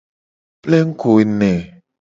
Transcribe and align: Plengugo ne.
Plengugo 0.63 1.15
ne. 1.37 1.51